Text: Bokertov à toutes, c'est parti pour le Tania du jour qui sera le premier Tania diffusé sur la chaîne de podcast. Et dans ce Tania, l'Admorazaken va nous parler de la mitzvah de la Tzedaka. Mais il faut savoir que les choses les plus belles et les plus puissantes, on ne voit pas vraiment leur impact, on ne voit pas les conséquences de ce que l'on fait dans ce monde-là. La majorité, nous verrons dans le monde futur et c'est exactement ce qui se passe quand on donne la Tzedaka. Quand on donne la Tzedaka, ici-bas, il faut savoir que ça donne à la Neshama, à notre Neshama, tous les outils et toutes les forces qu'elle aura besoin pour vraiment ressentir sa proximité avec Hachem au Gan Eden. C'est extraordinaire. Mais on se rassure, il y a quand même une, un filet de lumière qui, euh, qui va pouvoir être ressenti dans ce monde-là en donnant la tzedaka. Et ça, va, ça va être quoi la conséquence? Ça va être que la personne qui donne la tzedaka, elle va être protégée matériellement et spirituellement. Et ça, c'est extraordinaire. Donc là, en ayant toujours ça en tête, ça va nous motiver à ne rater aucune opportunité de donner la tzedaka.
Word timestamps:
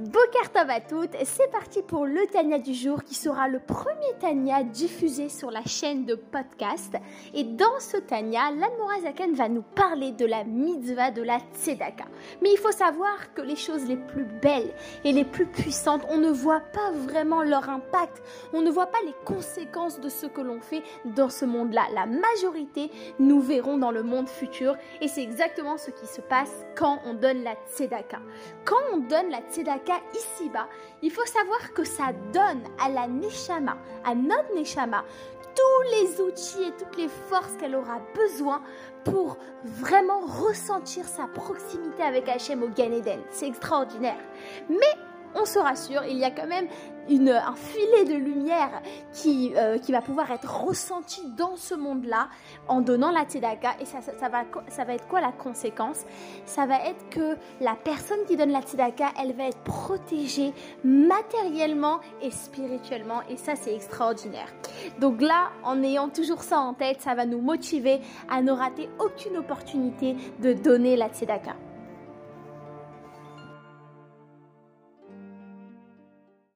Bokertov 0.00 0.70
à 0.70 0.80
toutes, 0.80 1.14
c'est 1.24 1.50
parti 1.50 1.82
pour 1.82 2.06
le 2.06 2.26
Tania 2.32 2.58
du 2.58 2.72
jour 2.72 3.04
qui 3.04 3.14
sera 3.14 3.48
le 3.48 3.58
premier 3.58 4.14
Tania 4.18 4.62
diffusé 4.62 5.28
sur 5.28 5.50
la 5.50 5.62
chaîne 5.66 6.06
de 6.06 6.14
podcast. 6.14 6.96
Et 7.34 7.44
dans 7.44 7.78
ce 7.78 7.98
Tania, 7.98 8.50
l'Admorazaken 8.50 9.34
va 9.34 9.50
nous 9.50 9.60
parler 9.60 10.12
de 10.12 10.24
la 10.24 10.44
mitzvah 10.44 11.10
de 11.10 11.20
la 11.20 11.36
Tzedaka. 11.54 12.04
Mais 12.40 12.50
il 12.50 12.56
faut 12.56 12.72
savoir 12.72 13.34
que 13.34 13.42
les 13.42 13.56
choses 13.56 13.86
les 13.86 13.98
plus 13.98 14.24
belles 14.24 14.72
et 15.04 15.12
les 15.12 15.26
plus 15.26 15.44
puissantes, 15.44 16.06
on 16.08 16.16
ne 16.16 16.30
voit 16.30 16.62
pas 16.72 16.92
vraiment 16.92 17.42
leur 17.42 17.68
impact, 17.68 18.22
on 18.54 18.62
ne 18.62 18.70
voit 18.70 18.86
pas 18.86 19.00
les 19.04 19.14
conséquences 19.26 20.00
de 20.00 20.08
ce 20.08 20.24
que 20.24 20.40
l'on 20.40 20.62
fait 20.62 20.82
dans 21.04 21.28
ce 21.28 21.44
monde-là. 21.44 21.82
La 21.92 22.06
majorité, 22.06 22.90
nous 23.18 23.42
verrons 23.42 23.76
dans 23.76 23.90
le 23.90 24.02
monde 24.02 24.30
futur 24.30 24.78
et 25.02 25.08
c'est 25.08 25.22
exactement 25.22 25.76
ce 25.76 25.90
qui 25.90 26.06
se 26.06 26.22
passe 26.22 26.64
quand 26.74 27.00
on 27.04 27.12
donne 27.12 27.42
la 27.42 27.56
Tzedaka. 27.70 28.20
Quand 28.64 28.76
on 28.94 28.96
donne 28.96 29.28
la 29.28 29.42
Tzedaka, 29.50 29.89
ici-bas, 30.14 30.68
il 31.02 31.10
faut 31.10 31.26
savoir 31.26 31.72
que 31.72 31.84
ça 31.84 32.12
donne 32.32 32.62
à 32.78 32.88
la 32.88 33.06
Neshama, 33.06 33.76
à 34.04 34.14
notre 34.14 34.54
Neshama, 34.54 35.04
tous 35.54 35.90
les 35.90 36.20
outils 36.20 36.62
et 36.62 36.72
toutes 36.72 36.96
les 36.96 37.08
forces 37.08 37.56
qu'elle 37.58 37.74
aura 37.74 38.00
besoin 38.14 38.62
pour 39.04 39.36
vraiment 39.64 40.20
ressentir 40.20 41.06
sa 41.06 41.26
proximité 41.26 42.02
avec 42.02 42.28
Hachem 42.28 42.62
au 42.62 42.68
Gan 42.68 42.92
Eden. 42.92 43.20
C'est 43.30 43.48
extraordinaire. 43.48 44.20
Mais 44.68 44.96
on 45.34 45.44
se 45.44 45.58
rassure, 45.58 46.04
il 46.04 46.18
y 46.18 46.24
a 46.24 46.30
quand 46.30 46.46
même 46.46 46.66
une, 47.08 47.30
un 47.30 47.54
filet 47.54 48.04
de 48.04 48.14
lumière 48.14 48.82
qui, 49.12 49.52
euh, 49.56 49.78
qui 49.78 49.92
va 49.92 50.00
pouvoir 50.00 50.30
être 50.30 50.64
ressenti 50.64 51.22
dans 51.36 51.56
ce 51.56 51.74
monde-là 51.74 52.28
en 52.68 52.80
donnant 52.80 53.10
la 53.10 53.24
tzedaka. 53.24 53.74
Et 53.80 53.84
ça, 53.84 54.00
va, 54.28 54.44
ça 54.68 54.84
va 54.84 54.94
être 54.94 55.06
quoi 55.08 55.20
la 55.20 55.32
conséquence? 55.32 56.04
Ça 56.46 56.66
va 56.66 56.76
être 56.86 57.08
que 57.10 57.36
la 57.60 57.74
personne 57.74 58.24
qui 58.26 58.36
donne 58.36 58.50
la 58.50 58.62
tzedaka, 58.62 59.08
elle 59.20 59.34
va 59.34 59.44
être 59.44 59.58
protégée 59.58 60.52
matériellement 60.84 62.00
et 62.22 62.30
spirituellement. 62.30 63.22
Et 63.28 63.36
ça, 63.36 63.56
c'est 63.56 63.74
extraordinaire. 63.74 64.48
Donc 65.00 65.20
là, 65.20 65.50
en 65.64 65.82
ayant 65.82 66.08
toujours 66.08 66.42
ça 66.42 66.60
en 66.60 66.74
tête, 66.74 67.00
ça 67.00 67.14
va 67.14 67.26
nous 67.26 67.40
motiver 67.40 68.00
à 68.28 68.42
ne 68.42 68.52
rater 68.52 68.88
aucune 68.98 69.36
opportunité 69.36 70.16
de 70.40 70.52
donner 70.52 70.96
la 70.96 71.08
tzedaka. 71.08 71.54